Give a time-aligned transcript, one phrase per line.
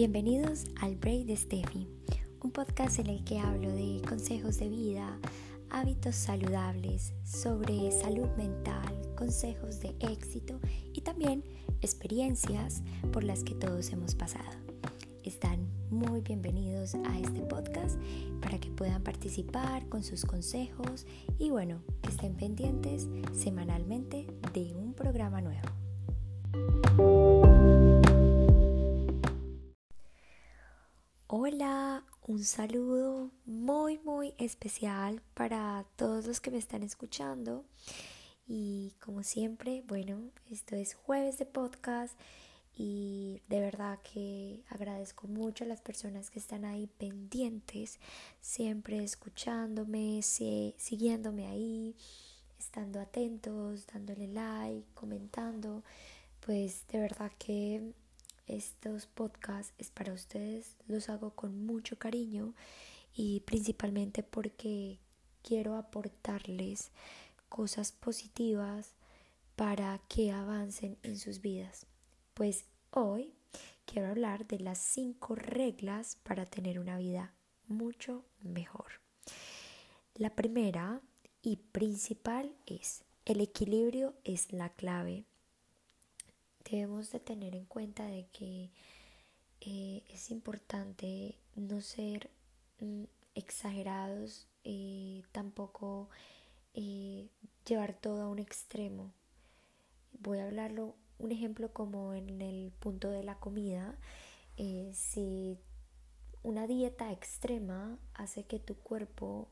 [0.00, 1.86] Bienvenidos al Break de Steffi,
[2.40, 5.18] un podcast en el que hablo de consejos de vida,
[5.68, 10.58] hábitos saludables, sobre salud mental, consejos de éxito
[10.94, 11.44] y también
[11.82, 12.82] experiencias
[13.12, 14.48] por las que todos hemos pasado.
[15.22, 18.00] Están muy bienvenidos a este podcast
[18.40, 21.06] para que puedan participar con sus consejos
[21.38, 25.68] y bueno, estén pendientes semanalmente de un programa nuevo.
[31.32, 37.64] Hola, un saludo muy muy especial para todos los que me están escuchando.
[38.48, 42.18] Y como siempre, bueno, esto es jueves de podcast
[42.76, 48.00] y de verdad que agradezco mucho a las personas que están ahí pendientes,
[48.40, 51.94] siempre escuchándome, siguiéndome ahí,
[52.58, 55.84] estando atentos, dándole like, comentando,
[56.40, 57.92] pues de verdad que
[58.50, 62.54] estos podcasts es para ustedes, los hago con mucho cariño
[63.14, 64.98] y principalmente porque
[65.42, 66.90] quiero aportarles
[67.48, 68.94] cosas positivas
[69.56, 71.86] para que avancen en sus vidas.
[72.34, 73.34] Pues hoy
[73.84, 77.32] quiero hablar de las cinco reglas para tener una vida
[77.68, 79.00] mucho mejor.
[80.14, 81.00] La primera
[81.42, 85.24] y principal es el equilibrio es la clave
[86.68, 88.70] debemos de tener en cuenta de que
[89.60, 92.30] eh, es importante no ser
[92.80, 96.08] mm, exagerados y tampoco
[96.74, 97.28] eh,
[97.66, 99.12] llevar todo a un extremo.
[100.20, 103.96] Voy a hablarlo, un ejemplo como en el punto de la comida.
[104.56, 105.58] Eh, si
[106.42, 109.48] una dieta extrema hace que tu cuerpo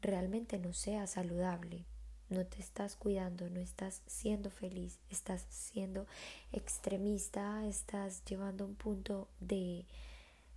[0.00, 1.86] realmente no sea saludable,
[2.30, 6.06] no te estás cuidando, no estás siendo feliz, estás siendo
[6.52, 9.86] extremista, estás llevando un punto de,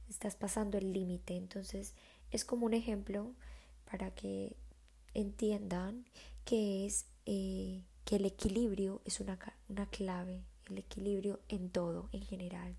[0.09, 1.36] estás pasando el límite.
[1.36, 1.93] Entonces
[2.31, 3.33] es como un ejemplo
[3.89, 4.55] para que
[5.14, 6.05] entiendan
[6.45, 9.37] que es eh, que el equilibrio es una,
[9.70, 12.76] una clave, el equilibrio en todo, en general.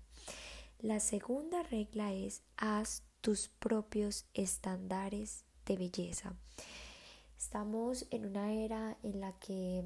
[0.79, 6.35] La segunda regla es haz tus propios estándares de belleza.
[7.43, 9.83] Estamos en una era en la que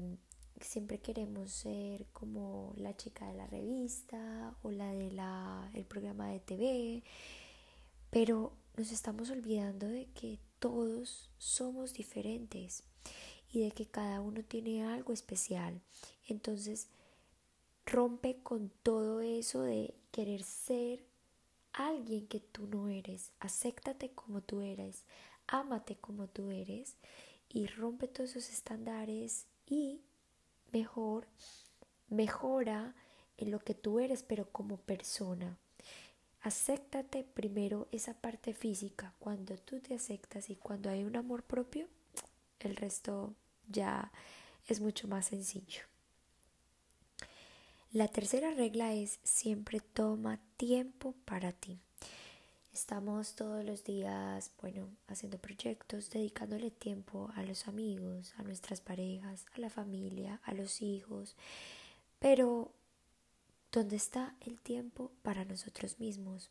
[0.60, 6.28] siempre queremos ser como la chica de la revista o la de la el programa
[6.28, 7.02] de TV,
[8.10, 12.84] pero nos estamos olvidando de que todos somos diferentes
[13.52, 15.80] y de que cada uno tiene algo especial.
[16.28, 16.86] Entonces,
[17.84, 21.04] rompe con todo eso de querer ser
[21.72, 23.32] alguien que tú no eres.
[23.40, 25.02] Acéptate como tú eres,
[25.48, 26.96] ámate como tú eres
[27.48, 30.02] y rompe todos esos estándares y
[30.72, 31.26] mejor
[32.08, 32.94] mejora
[33.36, 35.58] en lo que tú eres pero como persona.
[36.40, 39.14] Acéptate primero esa parte física.
[39.18, 41.88] Cuando tú te aceptas y cuando hay un amor propio,
[42.60, 43.34] el resto
[43.68, 44.12] ya
[44.66, 45.82] es mucho más sencillo.
[47.90, 51.80] La tercera regla es siempre toma tiempo para ti.
[52.78, 59.46] Estamos todos los días, bueno, haciendo proyectos, dedicándole tiempo a los amigos, a nuestras parejas,
[59.56, 61.34] a la familia, a los hijos,
[62.20, 62.70] pero
[63.72, 66.50] ¿dónde está el tiempo para nosotros mismos?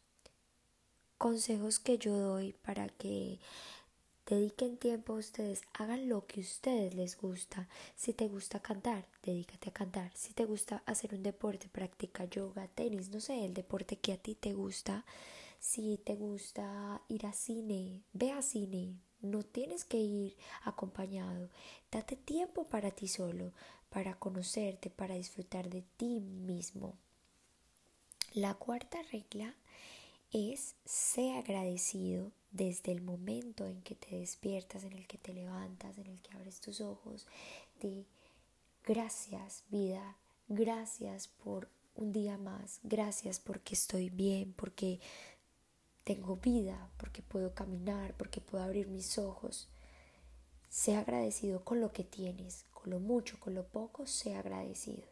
[1.17, 3.39] Consejos que yo doy para que
[4.25, 7.69] dediquen tiempo a ustedes, hagan lo que a ustedes les gusta.
[7.95, 10.11] Si te gusta cantar, dedícate a cantar.
[10.13, 14.17] Si te gusta hacer un deporte, practica yoga, tenis, no sé, el deporte que a
[14.17, 15.05] ti te gusta
[15.67, 18.95] si te gusta ir a cine, ve a cine.
[19.19, 21.49] No tienes que ir acompañado.
[21.91, 23.51] Date tiempo para ti solo,
[23.89, 26.95] para conocerte, para disfrutar de ti mismo.
[28.33, 29.55] La cuarta regla
[30.31, 35.97] es ser agradecido desde el momento en que te despiertas, en el que te levantas,
[35.97, 37.27] en el que abres tus ojos,
[37.81, 38.05] de
[38.85, 40.15] gracias vida,
[40.47, 44.99] gracias por un día más, gracias porque estoy bien, porque
[46.07, 49.67] tengo vida, porque puedo caminar, porque puedo abrir mis ojos.
[50.69, 55.03] Sé agradecido con lo que tienes, con lo mucho, con lo poco, sé agradecido.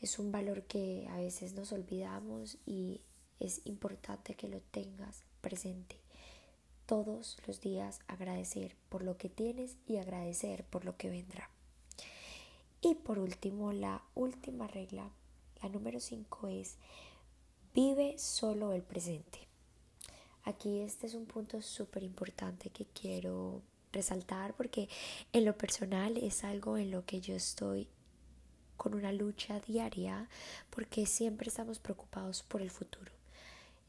[0.00, 3.02] Es un valor que a veces nos olvidamos y
[3.38, 5.96] es importante que lo tengas presente.
[6.86, 11.50] Todos los días agradecer por lo que tienes y agradecer por lo que vendrá.
[12.80, 15.10] Y por último, la última regla,
[15.62, 16.76] la número 5 es
[17.74, 19.51] vive solo el presente.
[20.44, 23.62] Aquí este es un punto súper importante que quiero
[23.92, 24.88] resaltar porque
[25.32, 27.88] en lo personal es algo en lo que yo estoy
[28.76, 30.28] con una lucha diaria
[30.70, 33.12] porque siempre estamos preocupados por el futuro.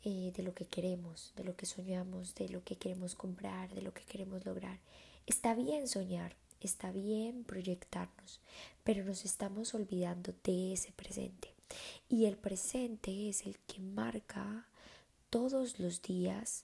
[0.03, 3.81] eh, de lo que queremos, de lo que soñamos, de lo que queremos comprar, de
[3.81, 4.79] lo que queremos lograr.
[5.25, 8.41] Está bien soñar, está bien proyectarnos,
[8.83, 11.53] pero nos estamos olvidando de ese presente.
[12.09, 14.67] Y el presente es el que marca
[15.33, 16.63] todos los días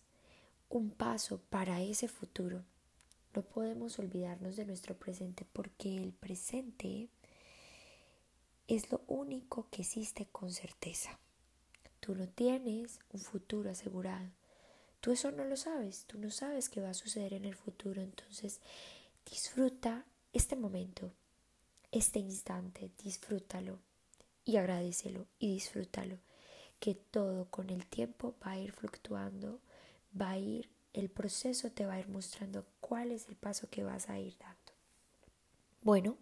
[0.70, 2.64] un paso para ese futuro.
[3.34, 7.10] No podemos olvidarnos de nuestro presente porque el presente
[8.68, 11.18] es lo único que existe con certeza.
[12.00, 14.30] Tú no tienes un futuro asegurado.
[15.00, 18.04] Tú eso no lo sabes, tú no sabes qué va a suceder en el futuro.
[18.04, 18.62] Entonces,
[19.28, 21.12] disfruta este momento,
[21.92, 23.80] este instante, disfrútalo
[24.46, 26.20] y agradecelo y disfrútalo.
[26.80, 29.60] Que todo con el tiempo va a ir fluctuando,
[30.20, 33.84] va a ir, el proceso te va a ir mostrando cuál es el paso que
[33.84, 34.74] vas a ir dando.
[35.82, 36.18] Bueno,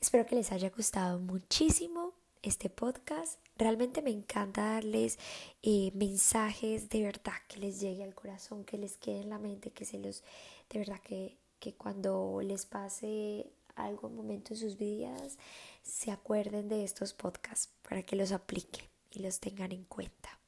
[0.00, 3.38] espero que les haya gustado muchísimo este podcast.
[3.56, 5.18] Realmente me encanta darles
[5.62, 9.70] eh, mensajes de verdad que les llegue al corazón, que les quede en la mente,
[9.70, 10.22] que se los,
[10.70, 15.38] de verdad que, que cuando les pase algún momento en sus vidas,
[15.82, 20.38] se acuerden de estos podcasts para que los apliquen y los tengan en cuenta.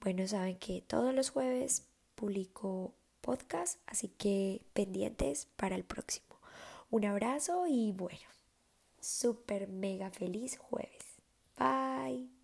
[0.00, 6.40] Bueno, saben que todos los jueves publico podcast, así que pendientes para el próximo.
[6.90, 8.28] Un abrazo y bueno,
[9.00, 11.04] súper mega feliz jueves.
[11.58, 12.37] Bye.